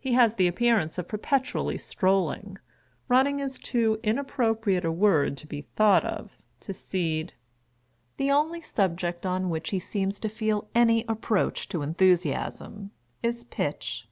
He 0.00 0.14
has 0.14 0.34
the 0.34 0.48
appearance 0.48 0.98
of 0.98 1.06
perpetually 1.06 1.78
strolling— 1.78 2.58
running 3.08 3.38
is 3.38 3.56
too 3.56 4.00
inap 4.02 4.26
propriate 4.26 4.82
a 4.82 4.90
word 4.90 5.36
to 5.36 5.46
be 5.46 5.60
thought 5.76 6.04
of— 6.04 6.36
to 6.66 6.74
seed. 6.74 7.34
The 8.16 8.32
only 8.32 8.62
subject 8.62 9.24
on 9.24 9.48
which 9.48 9.70
he 9.70 9.78
seems 9.78 10.18
to 10.18 10.28
feel 10.28 10.66
any 10.74 11.04
approach 11.06 11.68
to 11.68 11.82
enthusiasm, 11.82 12.90
is 13.22 13.44
pitch. 13.44 14.08